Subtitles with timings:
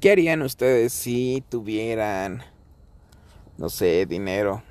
[0.00, 2.44] ¿Qué harían ustedes si tuvieran,
[3.56, 4.62] no sé, dinero?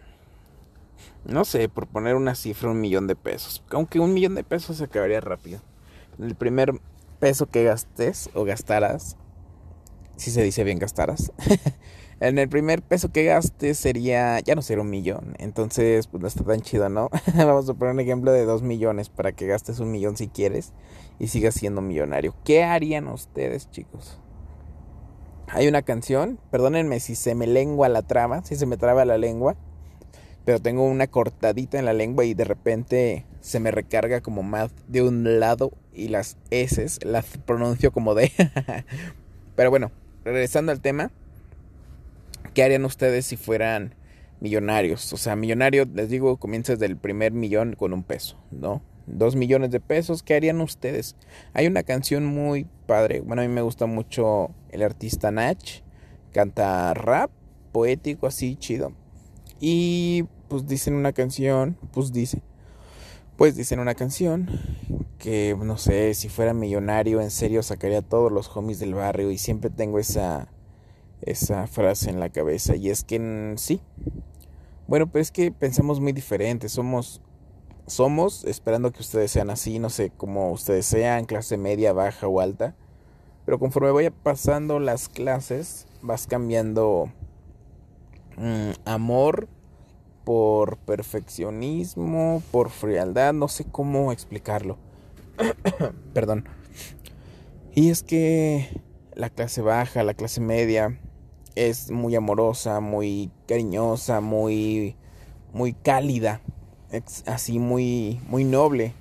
[1.26, 3.62] No sé, por poner una cifra, un millón de pesos.
[3.72, 5.60] Aunque un millón de pesos se acabaría rápido.
[6.18, 6.80] El primer
[7.20, 9.18] peso que gastes o gastaras,
[10.16, 11.34] si se dice bien gastaras,
[12.22, 15.36] en el primer peso que gastes sería, ya no sería un millón.
[15.40, 17.10] Entonces, pues no está tan chido, ¿no?
[17.36, 20.72] Vamos a poner un ejemplo de dos millones para que gastes un millón si quieres
[21.20, 22.34] y sigas siendo millonario.
[22.46, 24.22] ¿Qué harían ustedes, chicos?
[25.48, 29.18] Hay una canción, perdónenme si se me lengua la trama, si se me traba la
[29.18, 29.56] lengua,
[30.44, 34.72] pero tengo una cortadita en la lengua y de repente se me recarga como más
[34.88, 38.32] de un lado y las S las pronuncio como de.
[39.56, 39.92] pero bueno,
[40.26, 41.12] regresando al tema,
[42.54, 43.96] ¿qué harían ustedes si fueran
[44.42, 45.14] millonarios?
[45.14, 48.82] O sea, millonario, les digo, comienzas del primer millón con un peso, ¿no?
[49.08, 51.16] Dos millones de pesos, ¿qué harían ustedes?
[51.54, 55.82] Hay una canción muy padre, bueno, a mí me gusta mucho el artista Nach,
[56.34, 57.32] canta rap,
[57.72, 58.92] poético, así, chido.
[59.60, 62.42] Y pues dicen una canción, pues dice,
[63.38, 64.50] pues dicen una canción
[65.18, 69.32] que no sé, si fuera millonario en serio sacaría a todos los homies del barrio
[69.32, 70.48] y siempre tengo esa
[71.22, 73.82] esa frase en la cabeza y es que sí.
[74.88, 77.22] Bueno, pues es que pensamos muy diferente, somos
[77.88, 82.42] somos, esperando que ustedes sean así, no sé cómo ustedes sean, clase media, baja o
[82.42, 82.76] alta.
[83.46, 87.10] Pero conforme vaya pasando las clases, vas cambiando
[88.36, 89.48] mm, amor
[90.26, 94.78] por perfeccionismo, por frialdad, no sé cómo explicarlo.
[96.14, 96.46] Perdón.
[97.74, 98.82] Y es que
[99.16, 101.00] la clase baja, la clase media,
[101.56, 104.98] es muy amorosa, muy cariñosa, muy,
[105.54, 106.42] muy cálida
[107.26, 108.94] así muy, muy noble.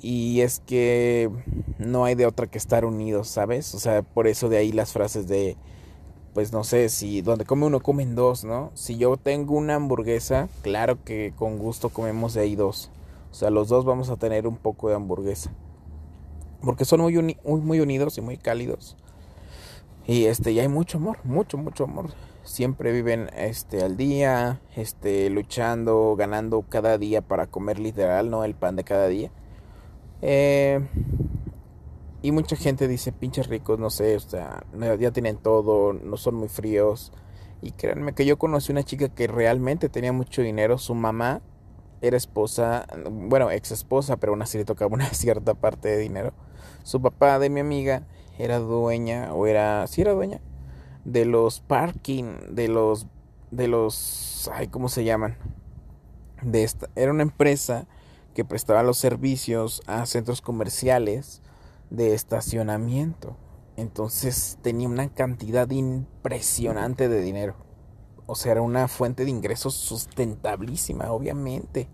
[0.00, 1.30] Y es que
[1.78, 3.74] no hay de otra que estar unidos, ¿sabes?
[3.74, 5.56] O sea, por eso de ahí las frases de,
[6.34, 8.70] pues no sé, si donde come uno comen dos, ¿no?
[8.74, 12.90] Si yo tengo una hamburguesa, claro que con gusto comemos de ahí dos.
[13.30, 15.50] O sea, los dos vamos a tener un poco de hamburguesa.
[16.60, 18.96] Porque son muy, muy, muy unidos y muy cálidos.
[20.06, 22.10] Y este, y hay mucho amor, mucho, mucho amor
[22.46, 28.54] siempre viven este al día, este luchando, ganando cada día para comer literal, no el
[28.54, 29.30] pan de cada día.
[30.22, 30.80] Eh,
[32.22, 34.64] y mucha gente dice, pinches ricos, no sé, o sea,
[34.98, 37.12] ya tienen todo, no son muy fríos.
[37.62, 41.42] Y créanme que yo conocí una chica que realmente tenía mucho dinero, su mamá
[42.00, 46.32] era esposa, bueno, ex esposa, pero aún así le tocaba una cierta parte de dinero.
[46.82, 48.06] Su papá de mi amiga
[48.38, 50.40] era dueña, o era, sí era dueña,
[51.06, 53.06] de los parking, de los,
[53.52, 55.36] de los, ay, ¿cómo se llaman?
[56.42, 57.86] De esta, era una empresa
[58.34, 61.42] que prestaba los servicios a centros comerciales
[61.90, 63.36] de estacionamiento.
[63.76, 67.54] Entonces tenía una cantidad impresionante de dinero.
[68.26, 71.88] O sea, era una fuente de ingresos sustentabilísima, obviamente.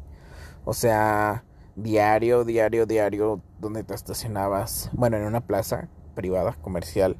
[0.64, 1.44] O sea,
[1.76, 4.88] diario, diario, diario, donde te estacionabas.
[4.94, 7.18] Bueno, en una plaza privada, comercial.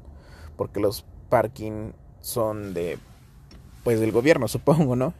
[0.56, 2.98] Porque los parking son de
[3.84, 5.14] pues del gobierno, supongo, ¿no?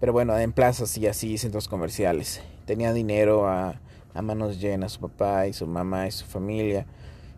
[0.00, 2.40] Pero bueno, en plazas y así, centros comerciales.
[2.64, 3.78] Tenía dinero a,
[4.14, 6.86] a manos llenas, su papá y su mamá y su familia.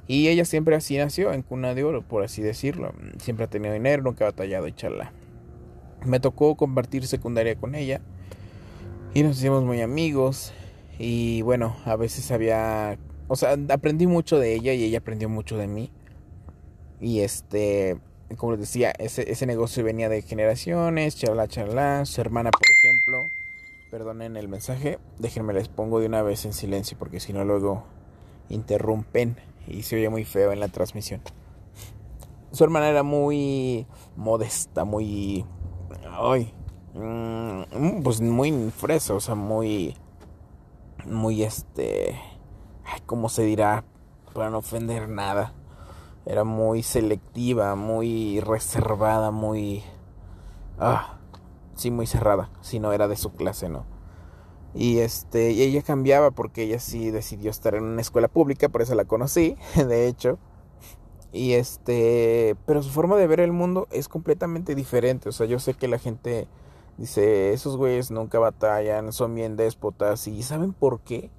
[0.06, 2.93] Y ella siempre así nació, en cuna de oro, por así decirlo.
[3.19, 5.12] Siempre ha tenido dinero, nunca ha batallado echarla.
[6.05, 8.00] Me tocó compartir secundaria con ella.
[9.15, 10.53] Y nos hicimos muy amigos.
[10.99, 12.99] Y bueno, a veces había...
[13.27, 15.91] O sea, aprendí mucho de ella y ella aprendió mucho de mí.
[17.01, 17.99] Y este,
[18.37, 22.05] como les decía, ese, ese negocio venía de generaciones, charla, charla.
[22.05, 23.31] Su hermana, por ejemplo,
[23.91, 27.84] perdonen el mensaje, déjenme les pongo de una vez en silencio porque si no luego
[28.49, 29.37] interrumpen
[29.67, 31.21] y se oye muy feo en la transmisión.
[32.53, 33.87] Su hermana era muy
[34.17, 35.45] modesta, muy...
[36.11, 36.55] Ay,
[36.95, 39.97] mm, pues muy fresa, o sea, muy...
[41.05, 42.19] Muy este...
[42.84, 43.84] Ay, ¿Cómo se dirá?
[44.33, 45.53] Para no ofender nada
[46.27, 49.84] era muy selectiva, muy reservada, muy...
[50.78, 51.19] Ah,
[51.77, 53.87] sí, muy cerrada, si no era de su clase, ¿no?
[54.75, 58.83] Y este, y ella cambiaba porque ella sí decidió estar en una escuela pública, por
[58.83, 60.39] eso la conocí, de hecho.
[61.33, 65.59] Y este, pero su forma de ver el mundo es completamente diferente, o sea, yo
[65.61, 66.49] sé que la gente
[66.99, 71.31] dice, esos güeyes nunca batallan, son bien déspotas y ¿saben por qué?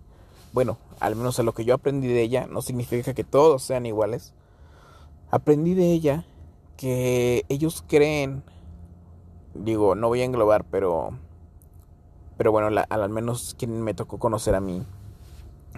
[0.53, 3.85] Bueno, al menos a lo que yo aprendí de ella, no significa que todos sean
[3.85, 4.33] iguales,
[5.29, 6.25] Aprendí de ella
[6.77, 8.43] que ellos creen,
[9.53, 11.11] digo, no voy a englobar, pero,
[12.37, 14.85] pero bueno, al menos quien me tocó conocer a mí,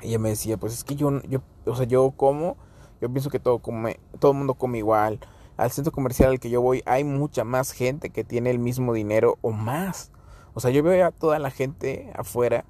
[0.01, 2.57] ella me decía, pues es que yo, yo o sea, yo como,
[3.01, 5.19] yo pienso que todo come, todo el mundo come igual,
[5.57, 8.93] al centro comercial al que yo voy hay mucha más gente que tiene el mismo
[8.93, 10.11] dinero o más.
[10.53, 12.65] O sea, yo veo a toda la gente afuera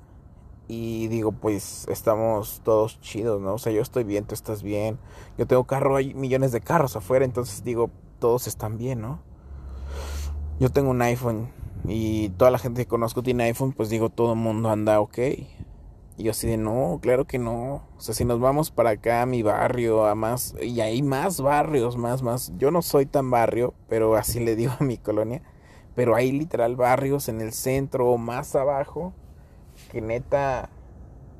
[0.69, 3.56] y digo, pues estamos todos chidos, ¿no?
[3.56, 5.00] O sea, yo estoy bien, tú estás bien.
[5.36, 7.89] Yo tengo carro, hay millones de carros afuera, entonces digo,
[8.19, 9.19] todos están bien, ¿no?
[10.60, 11.50] Yo tengo un iPhone
[11.88, 15.18] y toda la gente que conozco tiene iPhone, pues digo, todo el mundo anda ok.
[16.18, 17.88] Y yo así de, no, claro que no.
[17.98, 21.42] O sea, si nos vamos para acá a mi barrio, a más, y hay más
[21.42, 22.54] barrios, más, más.
[22.60, 25.42] Yo no soy tan barrio, pero así le digo a mi colonia.
[25.95, 29.16] Pero hay literal barrios en el centro o más abajo
[29.89, 30.69] que neta,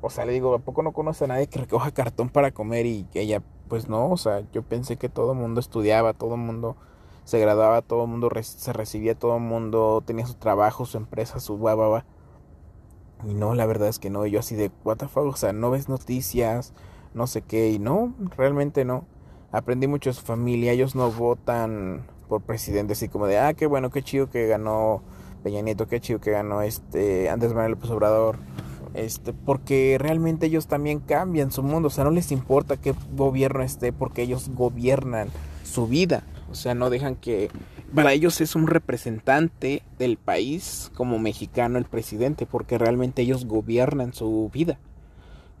[0.02, 2.84] o sea, le digo, ¿a poco no conoce a nadie que recoja cartón para comer?
[2.84, 6.40] Y ella, pues no, o sea, yo pensé que todo el mundo estudiaba, todo el
[6.40, 6.76] mundo
[7.24, 11.40] se graduaba, todo el mundo se recibía, todo el mundo tenía su trabajo, su empresa,
[11.40, 12.04] su bababa.
[13.26, 15.88] Y no, la verdad es que no, yo así de, what o sea, no ves
[15.88, 16.72] noticias,
[17.14, 19.04] no sé qué, y no, realmente no.
[19.52, 23.66] Aprendí mucho de su familia, ellos no votan por presidente, así como de, ah, qué
[23.66, 25.02] bueno, qué chido que ganó
[25.42, 28.38] Peña Nieto, qué chido que ganó este Andrés Manuel López Obrador.
[28.94, 33.62] Este, porque realmente ellos también cambian su mundo, o sea, no les importa qué gobierno
[33.62, 35.28] esté, porque ellos gobiernan
[35.62, 37.50] su vida, o sea, no dejan que
[37.94, 44.12] para ellos es un representante del país como mexicano el presidente, porque realmente ellos gobiernan
[44.12, 44.78] su vida.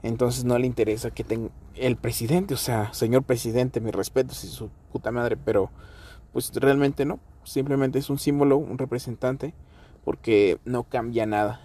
[0.02, 4.48] Entonces no le interesa que tenga el presidente, o sea, señor presidente, mi respeto, si
[4.48, 5.70] su puta madre, pero
[6.32, 9.54] pues realmente no, simplemente es un símbolo, un representante
[10.04, 11.60] porque no cambia nada.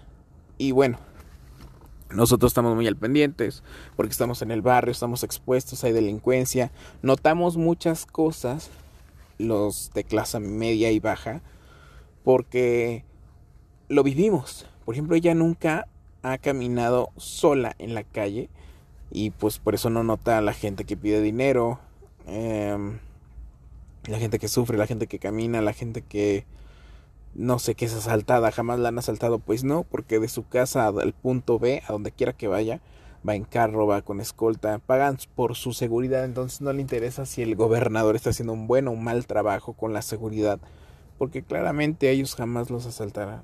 [0.58, 0.98] Y bueno,
[2.10, 3.62] nosotros estamos muy al pendientes
[3.96, 6.70] porque estamos en el barrio, estamos expuestos, hay delincuencia,
[7.02, 8.70] notamos muchas cosas
[9.38, 11.42] los de clase media y baja
[12.24, 13.04] porque
[13.88, 14.66] lo vivimos.
[14.84, 15.88] Por ejemplo, ella nunca
[16.22, 18.48] ha caminado sola en la calle
[19.10, 21.78] y pues por eso no nota a la gente que pide dinero,
[22.26, 22.98] em,
[24.06, 26.44] la gente que sufre, la gente que camina, la gente que
[27.36, 30.86] no sé qué es asaltada, jamás la han asaltado, pues no, porque de su casa
[30.86, 32.80] al punto B, a donde quiera que vaya,
[33.28, 37.42] va en carro, va con escolta, pagan por su seguridad, entonces no le interesa si
[37.42, 40.58] el gobernador está haciendo un buen o un mal trabajo con la seguridad,
[41.18, 43.42] porque claramente ellos jamás los asaltarán.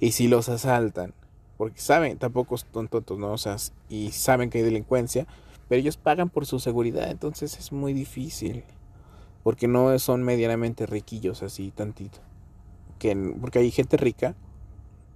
[0.00, 1.14] Y si los asaltan,
[1.56, 3.32] porque saben, tampoco son tontos, ¿no?
[3.32, 3.56] O sea,
[3.88, 5.26] y saben que hay delincuencia,
[5.68, 8.64] pero ellos pagan por su seguridad, entonces es muy difícil,
[9.44, 12.29] porque no son medianamente riquillos así tantito
[13.40, 14.34] porque hay gente rica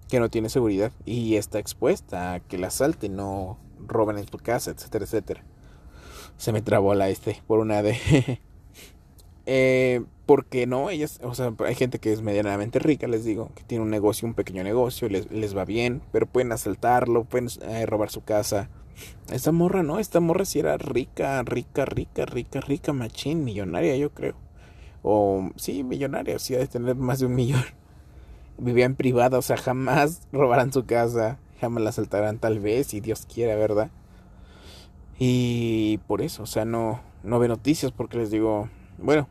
[0.09, 4.39] que no tiene seguridad y está expuesta a que la asalten, no roben en tu
[4.39, 5.45] casa, etcétera, etcétera.
[6.37, 7.97] Se me trabó la este por una de...
[9.47, 13.63] eh, porque no, ellas, o sea, hay gente que es medianamente rica, les digo, que
[13.63, 17.85] tiene un negocio, un pequeño negocio, les, les va bien, pero pueden asaltarlo, pueden eh,
[17.85, 18.71] robar su casa.
[19.31, 24.11] Esta morra no, esta morra sí era rica, rica, rica, rica, rica, machín, millonaria, yo
[24.11, 24.44] creo.
[25.07, 27.63] O sí, millonaria, sí, ha de tener más de un millón.
[28.57, 33.01] Vivía en privada, o sea, jamás robarán su casa, jamás la asaltarán tal vez, si
[33.01, 33.91] Dios quiere, ¿verdad?
[35.19, 39.29] Y por eso, o sea, no, no ve noticias porque les digo, bueno,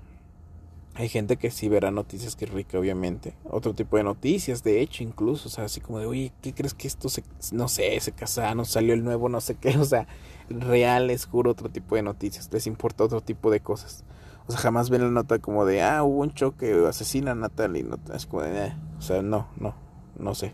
[0.93, 3.33] hay gente que sí verá noticias que es rica, obviamente.
[3.43, 6.75] Otro tipo de noticias, de hecho, incluso, o sea, así como de, oye, ¿qué crees
[6.75, 10.07] que esto se, no sé, se casaron, salió el nuevo, no sé qué, o sea,
[10.49, 14.03] real, les juro, otro tipo de noticias, les importa otro tipo de cosas.
[14.45, 17.83] O sea, jamás ven la nota como de, ah, hubo un choque, asesina a Natalie.
[17.83, 18.75] No, es como de, eh".
[18.97, 19.73] o sea, no, no,
[20.17, 20.53] no sé.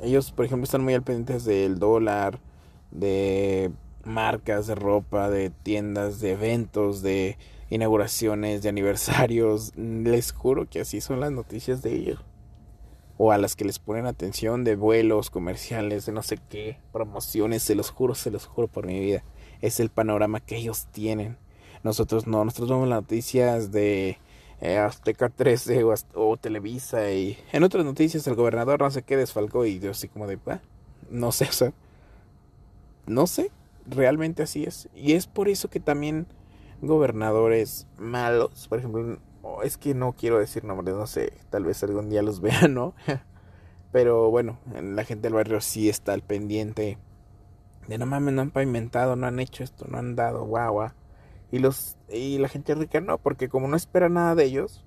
[0.00, 2.38] Ellos, por ejemplo, están muy al pendientes del dólar,
[2.90, 3.72] de
[4.04, 7.38] marcas de ropa, de tiendas, de eventos, de
[7.70, 9.72] inauguraciones, de aniversarios.
[9.76, 12.20] Les juro que así son las noticias de ellos.
[13.16, 17.62] O a las que les ponen atención de vuelos comerciales, de no sé qué, promociones,
[17.62, 19.22] se los juro, se los juro por mi vida.
[19.60, 21.38] Es el panorama que ellos tienen.
[21.84, 24.18] Nosotros no, nosotros vemos las noticias de
[24.60, 29.66] eh, Azteca 13 o, Televisa y en otras noticias el gobernador no sé qué desfalcó
[29.66, 30.60] y yo así como de, ah,
[31.10, 31.72] no sé, o sea,
[33.06, 33.50] no sé,
[33.86, 34.88] realmente así es.
[34.94, 36.26] Y es por eso que también
[36.80, 39.18] gobernadores malos, por ejemplo,
[39.62, 42.94] es que no quiero decir nombres, no sé, tal vez algún día los vean, ¿no?
[43.92, 46.98] Pero bueno, la gente del barrio sí está al pendiente
[47.86, 50.90] de no mames, no han pavimentado, no han hecho esto, no han dado guau.
[51.54, 54.82] Y, los, y la gente rica no, porque como no espera nada de ellos,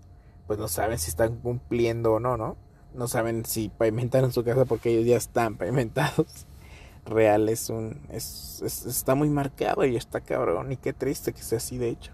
[0.47, 2.57] pues no saben si están cumpliendo o no, ¿no?
[2.93, 6.45] No saben si pavimentaron su casa porque ellos ya están pavimentados.
[7.05, 8.01] Real es un...
[8.09, 10.73] Es, está muy marcado y está cabrón.
[10.73, 12.11] Y qué triste que sea así, de hecho.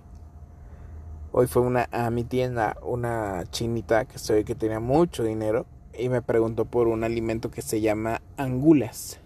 [1.32, 5.66] Hoy fue una, a mi tienda una chinita que se que tenía mucho dinero
[5.98, 9.20] y me preguntó por un alimento que se llama angulas.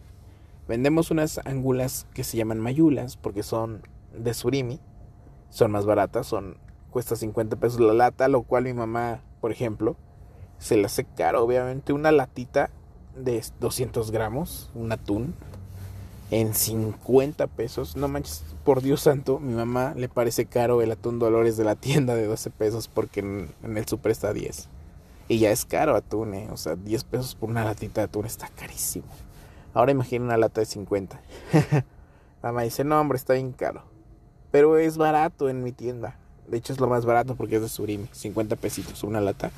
[0.70, 3.82] Vendemos unas angulas que se llaman mayulas porque son
[4.18, 4.80] de surimi
[5.50, 6.58] son más baratas, son
[6.92, 9.96] cuesta 50 pesos la lata, lo cual mi mamá, por ejemplo,
[10.58, 12.70] se le hace caro, obviamente, una latita
[13.16, 15.36] de 200 gramos, un atún,
[16.32, 17.96] en 50 pesos.
[17.96, 21.76] No manches, por Dios santo, mi mamá le parece caro el atún Dolores de la
[21.76, 24.70] tienda de 12 pesos porque en, el super está 10.
[25.30, 26.48] Y ya es caro atún, ¿eh?
[26.52, 29.08] O sea, 10 pesos por una latita de atún está carísimo.
[29.74, 31.22] Ahora imagina una lata de 50.
[32.42, 33.84] mamá dice, no, hombre, está bien caro.
[34.52, 36.18] Pero es barato en mi tienda.
[36.48, 38.08] De hecho, es lo más barato porque es de surimi.
[38.12, 39.52] 50 pesitos una lata.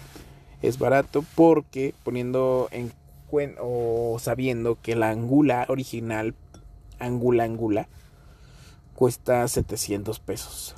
[0.61, 2.91] Es barato porque poniendo en
[3.27, 6.33] cuenta o sabiendo que la angula original
[6.99, 7.87] Angula Angula
[8.93, 10.75] cuesta 700 pesos.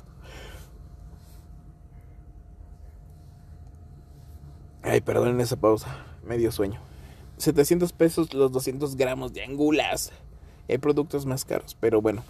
[4.82, 6.80] Ay, perdonen esa pausa, medio sueño.
[7.38, 10.12] 700 pesos los 200 gramos de angulas.
[10.68, 12.22] Hay productos más caros, pero bueno,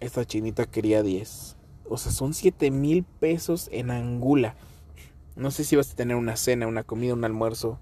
[0.00, 1.56] esta chinita quería 10.
[1.88, 4.56] O sea, son 7 mil pesos en angula.
[5.36, 7.78] No sé si vas a tener una cena, una comida, un almuerzo.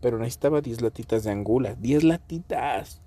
[0.00, 1.74] Pero necesitaba 10 latitas de angula.
[1.74, 3.00] 10 latitas.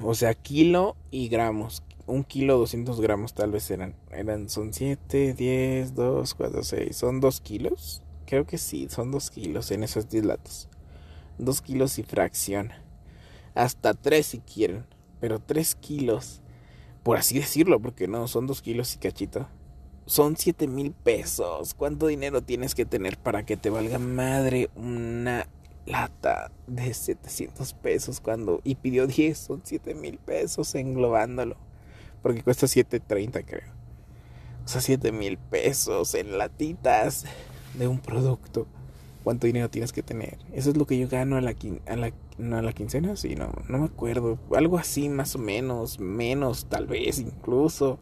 [0.00, 1.82] O sea, kilo y gramos.
[2.06, 3.96] Un kilo, 200 gramos tal vez eran.
[4.10, 6.96] eran son 7, 10, 2, 4, 6.
[6.96, 8.02] ¿Son 2 kilos?
[8.26, 10.68] Creo que sí, son 2 kilos en esos 10 latas.
[11.38, 12.72] 2 kilos y fracción.
[13.54, 14.86] Hasta 3 si quieren.
[15.20, 16.42] Pero 3 kilos.
[17.06, 19.46] Por así decirlo, porque no, son 2 kilos y cachito.
[20.06, 21.72] Son 7 mil pesos.
[21.74, 25.46] ¿Cuánto dinero tienes que tener para que te valga madre una
[25.84, 31.56] lata de 700 pesos cuando y pidió 10, son 7 mil pesos englobándolo,
[32.22, 33.72] porque cuesta 7.30 creo.
[34.64, 37.24] O sea, 7 mil pesos en latitas
[37.74, 38.66] de un producto.
[39.22, 40.38] ¿Cuánto dinero tienes que tener?
[40.52, 41.54] Eso es lo que yo gano a la,
[41.86, 44.38] a la, a la quincena, sí, no, no me acuerdo.
[44.54, 47.98] Algo así más o menos, menos tal vez incluso.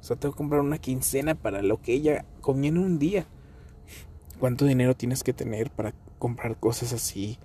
[0.00, 3.26] O sea, tengo que comprar una quincena para lo que ella comió en un día.
[4.38, 7.38] ¿Cuánto dinero tienes que tener para comprar cosas así.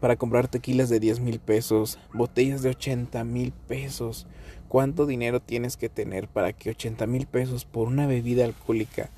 [0.00, 4.26] Para comprar tequilas de 10 mil pesos, botellas de 80 mil pesos.
[4.68, 9.10] ¿Cuánto dinero tienes que tener para que 80 mil pesos por una bebida alcohólica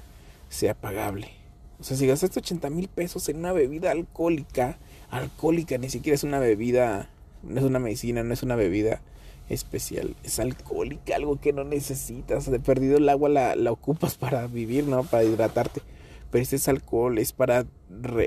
[0.49, 1.31] sea pagable?
[1.79, 4.79] O sea, si gastaste 80 mil pesos en una bebida alcohólica,
[5.11, 7.11] alcohólica, ni siquiera es una bebida,
[7.43, 9.01] no es una medicina, no es una bebida
[9.49, 12.51] especial, es alcohólica, algo que no necesitas.
[12.51, 15.03] De perdido el agua la, la ocupas para vivir, ¿no?
[15.05, 15.83] Para hidratarte
[16.31, 17.67] pero este es alcohol, es para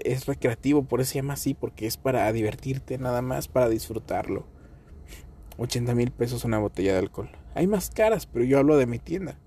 [0.04, 4.46] es recreativo, por eso se llama así, porque es para divertirte nada más, para disfrutarlo.
[5.58, 7.30] 80 mil pesos una botella de alcohol.
[7.56, 9.38] Hay más caras, pero yo hablo de mi tienda.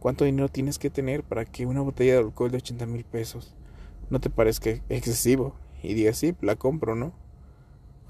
[0.00, 3.54] ¿Cuánto dinero tienes que tener para que una botella de alcohol de 80 mil pesos
[4.10, 5.54] no te parezca excesivo?
[5.86, 7.12] Y digas, sí, la compro, ¿no?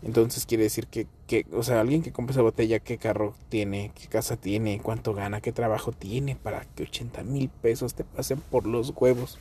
[0.03, 3.93] Entonces quiere decir que, que, o sea, alguien que compra esa botella, qué carro tiene,
[3.95, 8.41] qué casa tiene, cuánto gana, qué trabajo tiene para que 80 mil pesos te pasen
[8.41, 9.39] por los huevos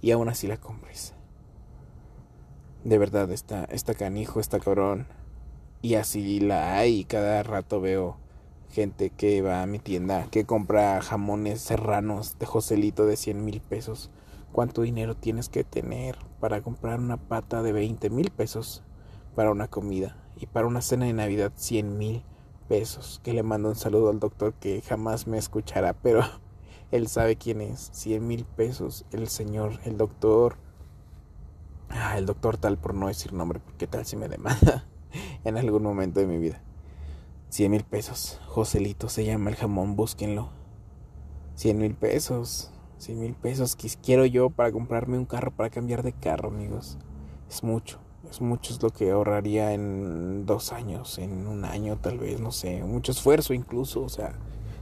[0.00, 1.14] y aún así la compres.
[2.84, 5.06] De verdad, está, está canijo, está cabrón.
[5.82, 7.04] Y así la hay.
[7.04, 8.16] Cada rato veo
[8.70, 13.60] gente que va a mi tienda que compra jamones serranos de Joselito de 100 mil
[13.60, 14.10] pesos.
[14.52, 18.82] ¿Cuánto dinero tienes que tener para comprar una pata de 20 mil pesos
[19.34, 20.16] para una comida?
[20.36, 22.24] Y para una cena de Navidad 100 mil
[22.68, 23.20] pesos.
[23.22, 26.22] Que le mando un saludo al doctor que jamás me escuchará, pero
[26.90, 27.90] él sabe quién es.
[27.92, 29.04] 100 mil pesos.
[29.12, 30.56] El señor, el doctor.
[31.90, 34.86] Ah, el doctor tal por no decir nombre, porque tal si me demanda
[35.44, 36.62] en algún momento de mi vida.
[37.50, 38.40] 100 mil pesos.
[38.46, 40.50] Joselito se llama el jamón, búsquenlo.
[41.54, 42.70] 100 mil pesos.
[42.98, 46.98] 100 mil pesos que quiero yo para comprarme un carro, para cambiar de carro, amigos.
[47.48, 47.98] Es mucho.
[48.30, 52.52] Es mucho es lo que ahorraría en dos años, en un año tal vez, no
[52.52, 52.82] sé.
[52.82, 54.34] Mucho esfuerzo incluso, o sea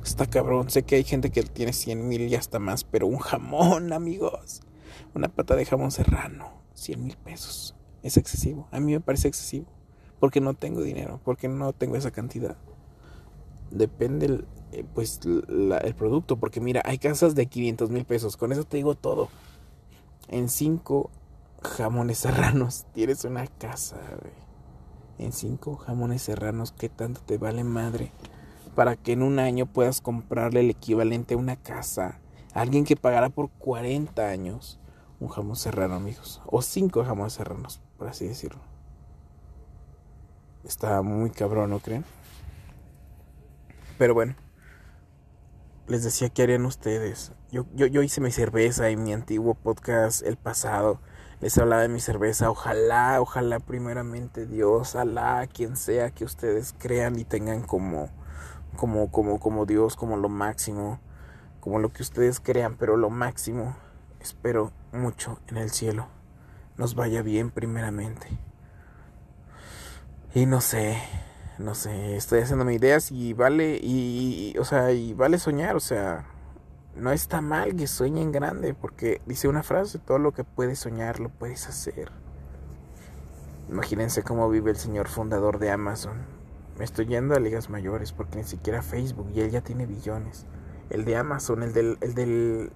[0.06, 0.70] Está cabrón.
[0.70, 4.60] Sé que hay gente que tiene 100 mil y hasta más, pero un jamón, amigos.
[5.14, 6.62] Una pata de jamón serrano.
[6.74, 7.74] 100 mil pesos.
[8.04, 8.68] Es excesivo.
[8.70, 9.66] A mí me parece excesivo.
[10.20, 11.20] Porque no tengo dinero.
[11.24, 12.56] Porque no tengo esa cantidad.
[13.72, 16.36] Depende el, eh, pues, el producto.
[16.36, 18.36] Porque mira, hay casas de 500 mil pesos.
[18.36, 19.28] Con eso te digo todo.
[20.28, 21.10] En 5
[21.62, 23.96] jamones serranos tienes una casa,
[25.18, 28.12] En 5 jamones serranos, ¿qué tanto te vale madre?
[28.74, 32.20] para que en un año puedas comprarle el equivalente a una casa
[32.56, 34.78] alguien que pagará por 40 años
[35.20, 36.42] un jamón serrano, amigos.
[36.46, 38.60] O cinco jamones serranos, por así decirlo.
[40.64, 42.04] Está muy cabrón, ¿no creen?
[43.98, 44.34] Pero bueno,
[45.88, 47.32] les decía qué harían ustedes.
[47.50, 51.00] Yo, yo, yo hice mi cerveza en mi antiguo podcast, el pasado.
[51.40, 52.50] Les hablaba de mi cerveza.
[52.50, 58.10] Ojalá, ojalá primeramente Dios, Alá, quien sea que ustedes crean y tengan como
[58.76, 61.00] como, como, como Dios, como lo máximo,
[61.60, 63.74] como lo que ustedes crean, pero lo máximo,
[64.20, 66.06] espero mucho en el cielo.
[66.76, 68.28] Nos vaya bien primeramente.
[70.34, 70.98] Y no sé,
[71.58, 76.26] no sé, estoy haciéndome ideas y vale, y, o sea, y vale soñar, o sea,
[76.94, 81.20] no está mal que sueñen grande, porque dice una frase, todo lo que puedes soñar
[81.20, 82.10] lo puedes hacer.
[83.68, 86.24] Imagínense cómo vive el señor fundador de Amazon.
[86.78, 90.46] Me estoy yendo a ligas mayores porque ni siquiera Facebook y él ya tiene billones.
[90.90, 92.72] El de Amazon, el del, el del,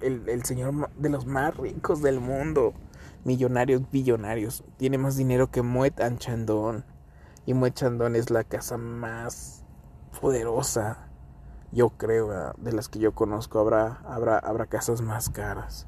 [0.00, 2.74] el, señor de los más ricos del mundo.
[3.24, 4.64] Millonarios, billonarios.
[4.78, 6.84] Tiene más dinero que Moet Anchandon.
[7.46, 9.62] Y Moet Chandon es la casa más
[10.20, 11.08] poderosa.
[11.70, 15.86] Yo creo, de las que yo conozco, habrá, habrá, habrá casas más caras.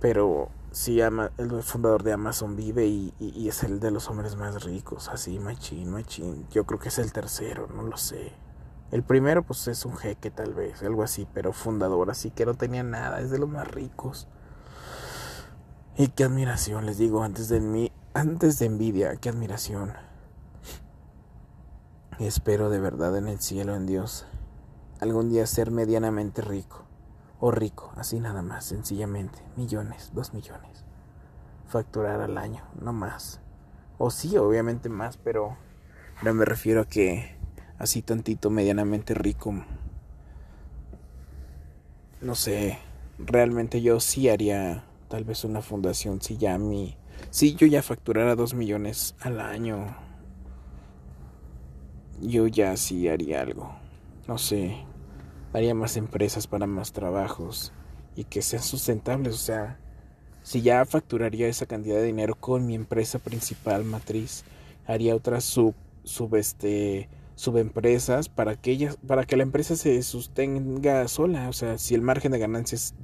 [0.00, 3.12] Pero sí, el fundador de Amazon vive y,
[3.48, 6.46] es el de los hombres más ricos, así, machín, machín.
[6.50, 8.32] Yo creo que es el tercero, no lo sé.
[8.92, 12.54] El primero, pues es un jeque, tal vez, algo así, pero fundador, así que no
[12.54, 14.28] tenía nada, es de los más ricos.
[15.96, 19.92] Y qué admiración, les digo, antes de mí, antes de envidia, qué admiración.
[22.18, 24.26] Espero de verdad en el cielo, en Dios,
[25.00, 26.84] algún día ser medianamente rico
[27.40, 30.84] o rico, así nada más, sencillamente, millones, dos millones.
[31.66, 33.40] Facturar al año, no más.
[33.98, 35.56] O sí, obviamente más, pero
[36.22, 37.36] no me refiero a que
[37.78, 39.64] así tantito medianamente rico.
[42.20, 42.78] No sé,
[43.18, 46.96] realmente yo sí haría tal vez una fundación si ya mi
[47.30, 49.96] si yo ya facturara dos millones al año
[52.22, 53.74] yo ya sí haría algo
[54.26, 54.84] no sé
[55.52, 57.72] haría más empresas para más trabajos
[58.16, 59.34] y que sean sustentables.
[59.34, 59.78] O sea,
[60.42, 64.44] si ya facturaría esa cantidad de dinero con mi empresa principal matriz,
[64.86, 65.74] haría otras sub,
[66.04, 71.48] sub este, subempresas para que ellas, para que la empresa se sostenga sola.
[71.48, 72.94] O sea, si el margen de ganancias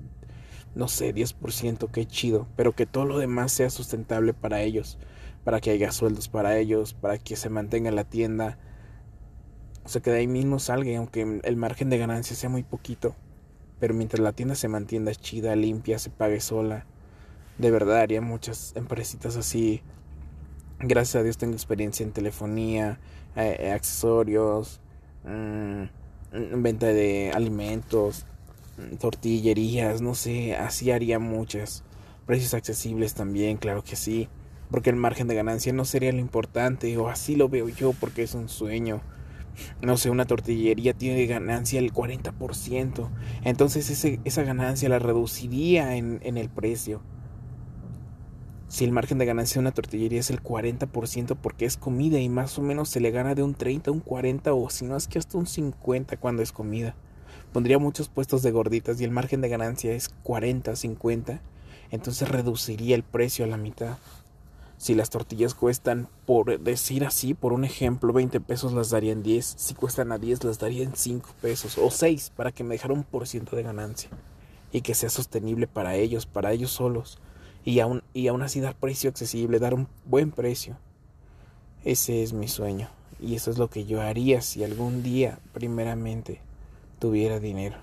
[0.75, 4.99] no sé, 10%, qué chido, pero que todo lo demás sea sustentable para ellos,
[5.43, 8.59] para que haya sueldos para ellos, para que se mantenga la tienda,
[9.89, 13.17] o sea, que de ahí mismo salga, aunque el margen de ganancia sea muy poquito.
[13.81, 16.85] Pero mientras la tienda se mantienda chida, limpia, se pague sola.
[17.57, 19.81] De verdad haría muchas empresitas así.
[20.79, 23.01] Gracias a Dios tengo experiencia en telefonía,
[23.35, 24.83] eh, eh, accesorios,
[25.25, 25.85] mm,
[26.63, 28.27] venta de alimentos,
[28.77, 31.83] mm, tortillerías, no sé, así haría muchas.
[32.27, 34.29] Precios accesibles también, claro que sí.
[34.71, 38.23] Porque el margen de ganancia no sería lo importante, o así lo veo yo, porque
[38.23, 39.01] es un sueño
[39.83, 43.09] no sé, una tortillería tiene ganancia del 40%.
[43.45, 47.03] Entonces ese, esa ganancia la reduciría en, en el precio.
[48.69, 52.29] Si el margen de ganancia de una tortillería es el 40% porque es comida y
[52.29, 54.97] más o menos se le gana de un 30 a un 40 o si no
[54.97, 56.95] es que hasta un 50 cuando es comida.
[57.53, 61.41] Pondría muchos puestos de gorditas y el margen de ganancia es 40, 50.
[61.91, 63.97] Entonces reduciría el precio a la mitad.
[64.79, 69.55] Si las tortillas cuestan, por decir así, por un ejemplo, 20 pesos las darían 10.
[69.59, 73.03] Si cuestan a 10, las darían 5 pesos o 6 para que me dejara un
[73.03, 74.09] por ciento de ganancia.
[74.71, 77.19] Y que sea sostenible para ellos, para ellos solos.
[77.65, 80.77] Y aún, y aún así dar precio accesible, dar un buen precio.
[81.85, 82.89] Ese es mi sueño.
[83.21, 86.41] Y eso es lo que yo haría si algún día, primeramente,
[87.01, 87.79] tuviera dinero.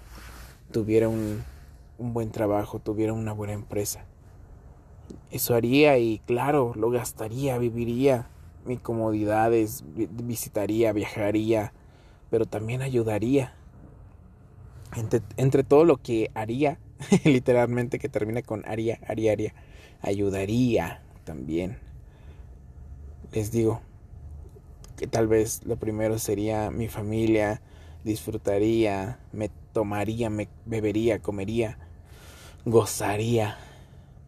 [0.72, 1.44] Tuviera un,
[1.98, 4.06] un buen trabajo, tuviera una buena empresa
[5.32, 8.28] eso haría y claro, lo gastaría, viviría
[8.66, 11.74] mis comodidades, visitaría, viajaría,
[12.30, 13.54] pero también ayudaría.
[14.96, 16.80] Entre, entre todo lo que haría,
[17.24, 19.54] literalmente que termina con haría, haría, haría,
[20.02, 21.78] ayudaría también.
[23.32, 23.82] Les digo
[24.98, 27.62] que tal vez lo primero sería mi familia,
[28.04, 31.78] disfrutaría, me tomaría, me bebería, comería,
[32.64, 33.58] gozaría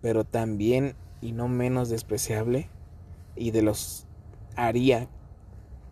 [0.01, 2.69] pero también y no menos despreciable
[3.35, 4.05] y de los
[4.55, 5.07] haría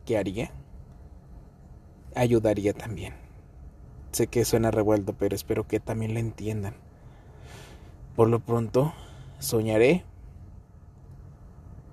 [0.05, 0.51] que haría,
[2.15, 3.13] ayudaría también.
[4.11, 6.75] Sé que suena revuelto, pero espero que también lo entiendan.
[8.15, 8.93] Por lo pronto,
[9.39, 10.05] soñaré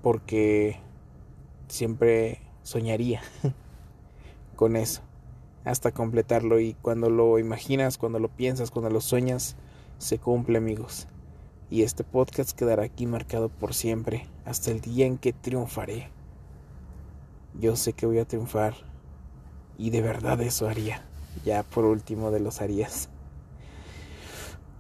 [0.02, 0.78] porque
[1.68, 3.22] siempre soñaría
[4.56, 5.02] con eso
[5.64, 9.56] hasta completarlo y cuando lo imaginas, cuando lo piensas, cuando lo sueñas,
[9.98, 11.06] se cumple amigos
[11.72, 16.10] y este podcast quedará aquí marcado por siempre hasta el día en que triunfaré.
[17.58, 18.74] Yo sé que voy a triunfar
[19.78, 21.02] y de verdad eso haría.
[21.46, 23.08] Ya por último de los harías.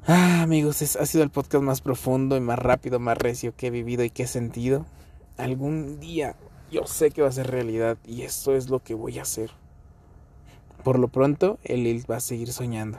[0.06, 3.70] Ah, amigos, ha sido el podcast más profundo y más rápido, más recio que he
[3.70, 4.84] vivido y que he sentido.
[5.38, 6.36] Algún día
[6.70, 9.50] yo sé que va a ser realidad y eso es lo que voy a hacer.
[10.84, 12.98] Por lo pronto, el va a seguir soñando.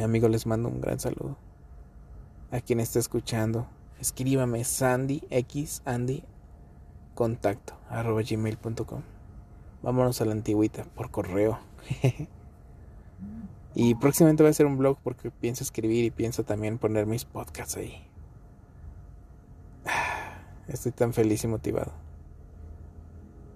[0.00, 1.49] Amigos, les mando un gran saludo.
[2.52, 3.68] A quien esté escuchando,
[4.00, 6.24] escríbame Sandy X Andy
[7.14, 9.02] contacto arroba gmail.com.
[9.82, 11.60] Vámonos a la antigüita por correo.
[13.74, 17.24] y próximamente voy a hacer un blog porque pienso escribir y pienso también poner mis
[17.24, 18.04] podcasts ahí.
[20.68, 21.92] Estoy tan feliz y motivado.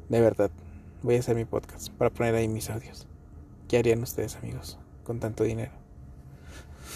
[0.09, 0.51] De verdad,
[1.03, 3.09] voy a hacer mi podcast para poner ahí mis audios.
[3.67, 5.84] ¿Qué harían ustedes, amigos, con tanto dinero?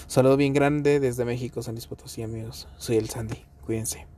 [0.07, 2.69] Saludo bien grande desde México, San Luis Potosí, amigos.
[2.77, 3.45] Soy el Sandy.
[3.65, 4.18] Cuídense.